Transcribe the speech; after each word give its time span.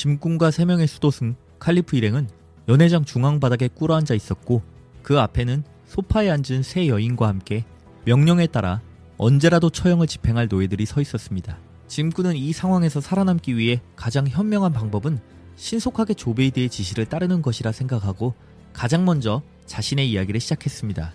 짐꾼과 0.00 0.50
세 0.50 0.64
명의 0.64 0.86
수도승 0.86 1.34
칼리프 1.58 1.94
일행은 1.94 2.26
연회장 2.68 3.04
중앙 3.04 3.38
바닥에 3.38 3.68
꿇어앉아 3.68 4.14
있었고 4.14 4.62
그 5.02 5.20
앞에는 5.20 5.62
소파에 5.84 6.30
앉은 6.30 6.62
세 6.62 6.88
여인과 6.88 7.28
함께 7.28 7.66
명령에 8.06 8.46
따라 8.46 8.80
언제라도 9.18 9.68
처형을 9.68 10.06
집행할 10.06 10.48
노예들이 10.48 10.86
서 10.86 11.02
있었습니다. 11.02 11.58
짐꾼은 11.88 12.34
이 12.34 12.50
상황에서 12.54 13.02
살아남기 13.02 13.58
위해 13.58 13.82
가장 13.94 14.26
현명한 14.26 14.72
방법은 14.72 15.18
신속하게 15.56 16.14
조베이드의 16.14 16.70
지시를 16.70 17.04
따르는 17.04 17.42
것이라 17.42 17.70
생각하고 17.70 18.32
가장 18.72 19.04
먼저 19.04 19.42
자신의 19.66 20.10
이야기를 20.10 20.40
시작했습니다. 20.40 21.12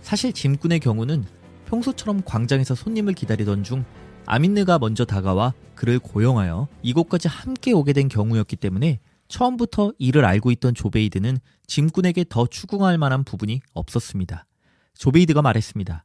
사실 0.00 0.32
짐꾼의 0.32 0.80
경우는 0.80 1.26
평소처럼 1.66 2.22
광장에서 2.24 2.74
손님을 2.76 3.12
기다리던 3.12 3.62
중 3.62 3.84
아민느가 4.26 4.78
먼저 4.78 5.04
다가와 5.04 5.52
그를 5.74 5.98
고용하여 5.98 6.68
이곳까지 6.82 7.28
함께 7.28 7.72
오게 7.72 7.92
된 7.92 8.08
경우였기 8.08 8.56
때문에 8.56 9.00
처음부터 9.28 9.92
이를 9.98 10.24
알고 10.24 10.50
있던 10.52 10.74
조베이드는 10.74 11.38
짐꾼에게 11.66 12.26
더 12.28 12.46
추궁할 12.46 12.98
만한 12.98 13.24
부분이 13.24 13.60
없었습니다. 13.72 14.46
조베이드가 14.94 15.42
말했습니다. 15.42 16.04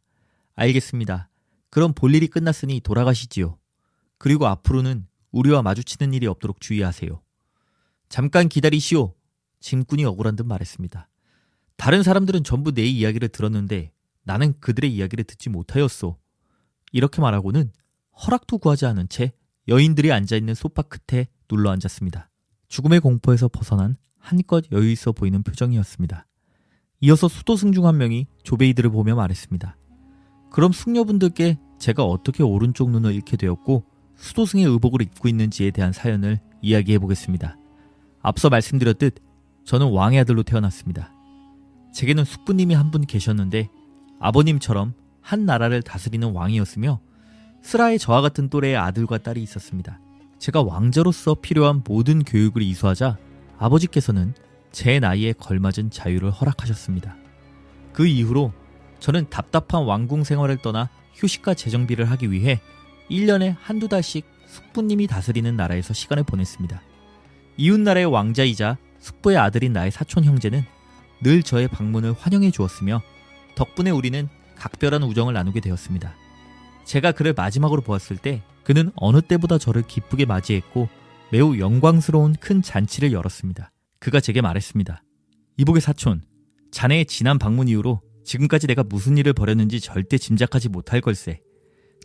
알겠습니다. 0.55 1.29
그럼 1.69 1.93
볼 1.93 2.15
일이 2.15 2.27
끝났으니 2.27 2.79
돌아가시지요. 2.79 3.57
그리고 4.17 4.47
앞으로는 4.47 5.05
우리와 5.31 5.61
마주치는 5.61 6.13
일이 6.13 6.25
없도록 6.25 6.61
주의하세요. 6.61 7.21
잠깐 8.09 8.47
기다리시오. 8.47 9.13
짐꾼이 9.59 10.05
억울한 10.05 10.35
듯 10.35 10.45
말했습니다. 10.45 11.09
다른 11.75 12.01
사람들은 12.01 12.43
전부 12.43 12.71
내 12.71 12.83
이야기를 12.83 13.29
들었는데 13.29 13.91
나는 14.23 14.59
그들의 14.59 14.91
이야기를 14.93 15.25
듣지 15.25 15.49
못하였소. 15.49 16.17
이렇게 16.93 17.21
말하고는 17.21 17.71
허락도 18.25 18.57
구하지 18.57 18.85
않은 18.87 19.09
채 19.09 19.33
여인들이 19.67 20.11
앉아있는 20.11 20.53
소파 20.55 20.81
끝에 20.81 21.27
눌러 21.47 21.69
앉았습니다. 21.71 22.29
죽음의 22.67 22.99
공포에서 22.99 23.47
벗어난 23.47 23.97
한껏 24.19 24.65
여유 24.71 24.91
있어 24.91 25.11
보이는 25.11 25.41
표정이었습니다. 25.43 26.25
이어서 27.01 27.27
수도승 27.27 27.73
중 27.73 27.85
한 27.85 27.97
명이 27.97 28.27
조베이드를 28.43 28.89
보며 28.89 29.15
말했습니다. 29.15 29.77
그럼 30.51 30.71
숙녀분들께 30.71 31.59
제가 31.79 32.03
어떻게 32.03 32.43
오른쪽 32.43 32.89
눈을 32.89 33.13
잃게 33.13 33.37
되었고 33.37 33.85
수도승의 34.15 34.65
의복을 34.65 35.01
입고 35.03 35.27
있는지에 35.27 35.71
대한 35.71 35.93
사연을 35.93 36.39
이야기해 36.61 36.97
보겠습니다. 36.99 37.57
앞서 38.21 38.49
말씀드렸듯 38.49 39.15
저는 39.63 39.91
왕의 39.91 40.19
아들로 40.21 40.43
태어났습니다. 40.43 41.13
제게는 41.93 42.25
숙부님이 42.25 42.73
한 42.73 42.89
분 42.89 43.05
계셨는데 43.05 43.69
아버님처럼 44.19 44.93
한 45.21 45.45
나라를 45.45 45.83
다스리는 45.83 46.31
왕이었으며 46.31 46.99
스라의 47.61 47.99
저와 47.99 48.21
같은 48.21 48.49
또래의 48.49 48.77
아들과 48.77 49.17
딸이 49.17 49.41
있었습니다. 49.43 49.99
제가 50.39 50.63
왕자로서 50.63 51.35
필요한 51.35 51.81
모든 51.85 52.23
교육을 52.23 52.61
이수하자 52.61 53.17
아버지께서는 53.57 54.33
제 54.71 54.99
나이에 54.99 55.33
걸맞은 55.33 55.89
자유를 55.91 56.31
허락하셨습니다. 56.31 57.15
그 57.93 58.05
이후로 58.05 58.53
저는 58.99 59.29
답답한 59.29 59.83
왕궁 59.83 60.23
생활을 60.23 60.57
떠나 60.57 60.89
휴식과 61.15 61.55
재정비를 61.55 62.09
하기 62.11 62.31
위해 62.31 62.61
1년에 63.09 63.55
한두 63.59 63.87
달씩 63.87 64.25
숙부님이 64.45 65.07
다스리는 65.07 65.55
나라에서 65.55 65.93
시간을 65.93 66.23
보냈습니다. 66.23 66.81
이웃나라의 67.57 68.05
왕자이자 68.05 68.77
숙부의 68.99 69.37
아들인 69.37 69.73
나의 69.73 69.91
사촌 69.91 70.23
형제는 70.23 70.63
늘 71.21 71.41
저의 71.41 71.67
방문을 71.67 72.13
환영해 72.13 72.51
주었으며 72.51 73.01
덕분에 73.55 73.89
우리는 73.89 74.29
각별한 74.55 75.03
우정을 75.03 75.33
나누게 75.33 75.59
되었습니다. 75.59 76.13
제가 76.87 77.11
그를 77.11 77.33
마지막으로 77.33 77.81
보았을 77.81 78.15
때 78.15 78.41
그는 78.63 78.91
어느 78.95 79.21
때보다 79.21 79.57
저를 79.57 79.83
기쁘게 79.85 80.25
맞이했고 80.25 80.87
매우 81.33 81.57
영광스러운 81.59 82.33
큰 82.35 82.61
잔치를 82.61 83.11
열었습니다. 83.11 83.71
그가 83.99 84.21
제게 84.21 84.39
말했습니다. 84.39 85.03
이복의 85.57 85.81
사촌, 85.81 86.21
자네의 86.71 87.05
지난 87.05 87.37
방문 87.39 87.67
이후로 87.67 88.01
지금까지 88.23 88.67
내가 88.67 88.83
무슨 88.83 89.17
일을 89.17 89.33
벌였는지 89.33 89.81
절대 89.81 90.17
짐작하지 90.17 90.69
못할 90.69 91.01
걸세. 91.01 91.41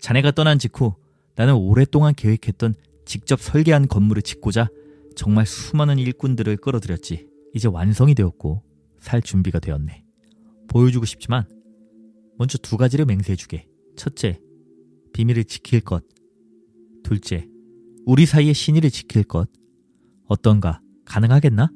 자네가 0.00 0.32
떠난 0.32 0.58
직후 0.58 0.96
나는 1.36 1.54
오랫동안 1.54 2.12
계획했던 2.14 2.74
직접 3.06 3.40
설계한 3.40 3.86
건물을 3.86 4.22
짓고자 4.22 4.68
정말 5.14 5.46
수많은 5.46 6.00
일꾼들을 6.00 6.56
끌어들였지. 6.56 7.28
이제 7.54 7.68
완성이 7.68 8.16
되었고 8.16 8.64
살 8.98 9.22
준비가 9.22 9.60
되었네. 9.60 10.02
보여주고 10.68 11.06
싶지만 11.06 11.46
먼저 12.36 12.58
두 12.58 12.76
가지를 12.76 13.04
맹세해주게. 13.04 13.68
첫째, 13.96 14.40
비밀을 15.12 15.44
지킬 15.44 15.80
것. 15.80 16.04
둘째, 17.02 17.46
우리 18.06 18.26
사이의 18.26 18.54
신의를 18.54 18.90
지킬 18.90 19.24
것. 19.24 19.48
어떤가? 20.26 20.80
가능하겠나? 21.04 21.70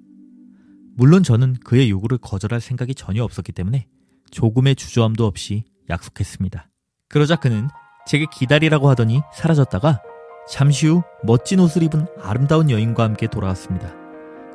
물론 0.95 1.23
저는 1.23 1.57
그의 1.65 1.91
요구를 1.91 2.19
거절할 2.19 2.61
생각이 2.61 2.95
전혀 2.95 3.23
없었기 3.23 3.53
때문에 3.53 3.87
조금의 4.31 4.77
주저함도 4.77 5.27
없이 5.27 5.65
약속했습니다. 5.91 6.69
그러자 7.09 7.37
그는 7.37 7.69
제게 8.07 8.25
기다리라고 8.33 8.89
하더니 8.89 9.21
사라졌다가 9.35 10.01
잠시 10.49 10.87
후 10.87 11.03
멋진 11.23 11.61
옷을 11.61 11.83
입은 11.83 12.07
아름다운 12.21 12.71
여인과 12.71 13.03
함께 13.03 13.27
돌아왔습니다. 13.27 13.93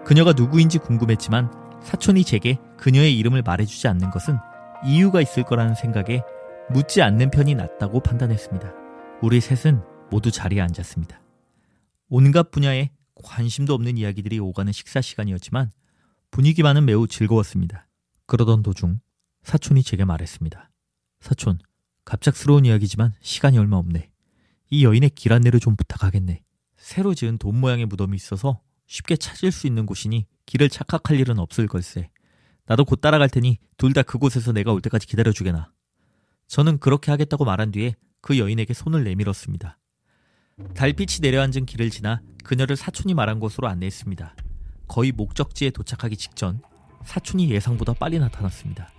그녀가 0.04 0.34
누구인지 0.34 0.80
궁금했지만 0.80 1.52
사촌이 1.84 2.24
제게 2.24 2.58
그녀의 2.78 3.18
이름을 3.18 3.44
말해주지 3.44 3.88
않는 3.88 4.10
것은 4.10 4.38
이유가 4.86 5.22
있을 5.22 5.44
거라는 5.44 5.76
생각에 5.76 6.22
묻지 6.74 7.02
않는 7.02 7.32
편이 7.32 7.56
낫다고 7.56 8.02
판단했습니다. 8.02 8.74
우리 9.22 9.42
셋은 9.42 9.82
모두 10.10 10.32
자리에 10.32 10.62
앉았습니다. 10.62 11.22
온갖 12.10 12.52
분야에 12.52 12.92
관심도 13.24 13.74
없는 13.74 13.98
이야기들이 13.98 14.40
오가는 14.40 14.72
식사 14.72 15.02
시간이었지만 15.02 15.72
분위기만은 16.32 16.86
매우 16.86 17.08
즐거웠습니다. 17.08 17.88
그러던 18.26 18.64
도중 18.64 19.00
사촌이 19.44 19.84
제게 19.84 20.06
말했습니다. 20.06 20.70
사촌, 21.20 21.60
갑작스러운 22.06 22.66
이야기지만 22.66 23.14
시간이 23.22 23.58
얼마 23.58 23.78
없네. 23.78 24.10
이 24.70 24.86
여인의 24.86 25.12
길 25.12 25.34
안내를 25.34 25.60
좀 25.60 25.76
부탁하겠네. 25.76 26.42
새로 26.78 27.14
지은 27.14 27.38
돈 27.38 27.60
모양의 27.60 27.86
무덤이 27.88 28.16
있어서 28.16 28.62
쉽게 28.88 29.18
찾을 29.18 29.52
수 29.52 29.68
있는 29.68 29.86
곳이니 29.86 30.26
길을 30.46 30.70
착각할 30.70 31.20
일은 31.20 31.38
없을 31.38 31.68
걸세. 31.68 32.10
나도 32.66 32.86
곧 32.86 33.02
따라갈 33.02 33.30
테니 33.30 33.58
둘 33.78 33.94
다 33.94 34.04
그곳에서 34.04 34.54
내가 34.54 34.72
올 34.72 34.82
때까지 34.82 35.06
기다려주게나. 35.08 35.72
저는 36.52 36.80
그렇게 36.80 37.12
하겠다고 37.12 37.46
말한 37.46 37.72
뒤에 37.72 37.96
그 38.20 38.38
여인에게 38.38 38.74
손을 38.74 39.06
내밀었습니다. 39.06 39.78
달빛이 40.76 41.20
내려앉은 41.22 41.66
길을 41.66 41.90
지나 41.90 42.22
그녀를 42.44 42.76
사촌이 42.76 43.14
말한 43.14 43.40
곳으로 43.40 43.70
안내했습니다. 43.70 44.36
거의 44.86 45.14
목적지에 45.14 45.70
도착하기 45.70 46.18
직전 46.18 46.62
사촌이 47.06 47.50
예상보다 47.52 47.94
빨리 47.94 48.20
나타났습니다. 48.20 48.90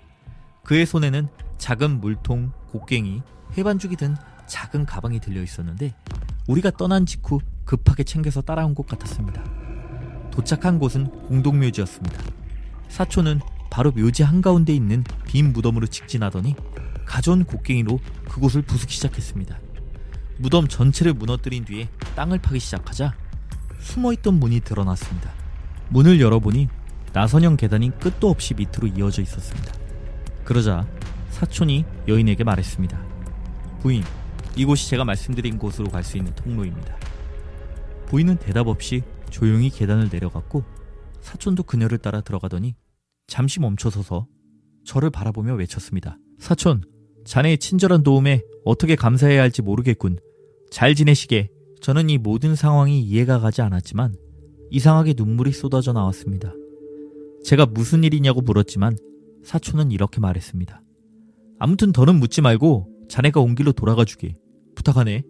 그의 0.65 0.87
손에는 0.87 1.29
작은 1.59 2.01
물통, 2.01 2.53
곡괭이, 2.71 3.21
해반죽이 3.53 3.97
든 3.97 4.17
작은 4.47 4.87
가방이 4.87 5.21
들려 5.21 5.43
있었는데 5.43 5.95
우리가 6.49 6.71
떠난 6.71 7.05
직후 7.05 7.39
급하게 7.67 8.03
챙겨서 8.03 8.41
따라온 8.41 8.75
것 8.75 8.87
같았습니다. 8.87 9.45
도착한 10.31 10.79
곳은 10.79 11.05
공동묘지였습니다. 11.27 12.19
사촌은 12.89 13.41
바로 13.71 13.93
묘지 13.93 14.23
한가운데 14.23 14.75
있는 14.75 15.05
빈 15.27 15.53
무덤으로 15.53 15.87
직진하더니 15.87 16.57
가져온 17.05 17.45
곡괭이로 17.45 18.01
그곳을 18.29 18.63
부수기 18.63 18.95
시작했습니다. 18.95 19.59
무덤 20.39 20.67
전체를 20.67 21.15
무너뜨린 21.15 21.65
뒤에 21.65 21.89
땅을 22.17 22.39
파기 22.39 22.59
시작하자 22.59 23.15
숨어있던 23.81 24.35
문이 24.35 24.61
드러났습니다. 24.61 25.33
문을 25.91 26.21
열어보니 26.21 26.69
나선형 27.13 27.57
계단이 27.57 27.99
끝도 27.99 28.31
없이 28.31 28.55
밑으로 28.55 28.89
이어져 28.89 29.23
있었습니다. 29.23 29.73
그러자 30.45 30.87
사촌이 31.31 31.85
여인에게 32.09 32.45
말했습니다. 32.45 32.99
부인, 33.81 34.03
이곳이 34.57 34.89
제가 34.91 35.05
말씀드린 35.05 35.59
곳으로 35.59 35.91
갈 35.91 36.05
수 36.05 36.17
있는 36.17 36.35
통로입니다. 36.35 36.97
부인은 38.07 38.37
대답 38.37 38.69
없이 38.69 39.03
조용히 39.31 39.71
계단을 39.71 40.09
내려갔고 40.13 40.65
사촌도 41.21 41.63
그녀를 41.63 41.99
따라 41.99 42.21
들어가더니 42.21 42.75
잠시 43.27 43.61
멈춰서서 43.61 44.27
저를 44.85 45.11
바라보며 45.11 45.55
외쳤습니다. 45.55 46.19
사촌, 46.39 46.83
자네의 47.25 47.59
친절한 47.59 48.03
도움에 48.03 48.43
어떻게 48.65 48.97
감사해야 48.97 49.41
할지 49.43 49.63
모르겠군. 49.63 50.19
잘 50.71 50.95
지내시게. 50.95 51.51
저는 51.81 52.11
이 52.11 52.19
모든 52.19 52.55
상황이 52.55 53.01
이해가 53.03 53.41
가지 53.41 53.61
않았지만 53.61 54.15
이상하게 54.71 55.15
눈물이 55.17 55.53
쏟아져 55.53 55.93
나왔습니다. 55.93 56.55
제가 57.45 57.67
무슨 57.67 58.05
일이냐고 58.05 58.41
물었지만 58.41 58.97
사촌은 59.43 59.91
이렇게 59.91 60.21
말했습니다. 60.21 60.81
아무튼 61.59 61.93
더는 61.93 62.17
묻지 62.21 62.41
말고 62.41 62.89
자네가 63.09 63.41
온 63.41 63.55
길로 63.55 63.73
돌아가 63.73 64.05
주게. 64.05 64.37
부탁하네. 64.75 65.23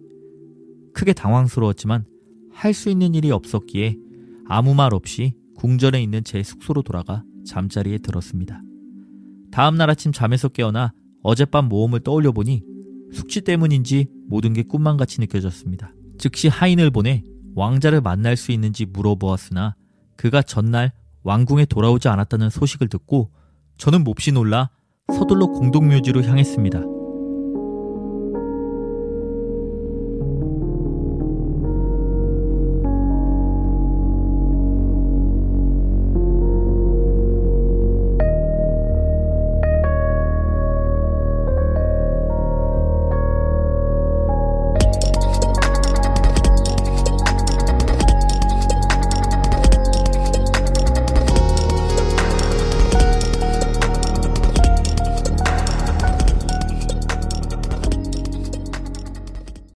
크게 0.95 1.15
당황스러웠지만 1.15 2.05
할 2.53 2.75
수 2.75 2.91
있는 2.91 3.15
일이 3.15 3.31
없었기에 3.31 3.97
아무 4.47 4.75
말 4.75 4.93
없이 4.93 5.35
궁전에 5.57 6.03
있는 6.03 6.23
제 6.23 6.43
숙소로 6.43 6.83
돌아가 6.83 7.25
잠자리에 7.47 7.99
들었습니다. 7.99 8.61
다음 9.51 9.77
날 9.77 9.89
아침 9.91 10.13
잠에서 10.13 10.49
깨어나 10.49 10.93
어젯밤 11.23 11.69
모험을 11.69 12.01
떠올려 12.01 12.33
보니 12.33 12.63
숙취 13.13 13.41
때문인지 13.43 14.07
모든 14.29 14.53
게 14.53 14.63
꿈만 14.63 14.97
같이 14.97 15.21
느껴졌습니다. 15.21 15.93
즉시 16.19 16.49
하인을 16.49 16.91
보내 16.91 17.23
왕자를 17.55 18.01
만날 18.01 18.37
수 18.37 18.53
있는지 18.53 18.87
물어보았으나 18.87 19.77
그가 20.17 20.43
전날 20.43 20.93
왕궁에 21.23 21.67
돌아오지 21.67 22.09
않았다는 22.09 22.51
소식을 22.51 22.89
듣고 22.89 23.31
저는 23.77 24.05
몹시 24.05 24.33
놀라 24.33 24.71
서둘러 25.13 25.47
공동묘지로 25.47 26.23
향했습니다. 26.23 27.02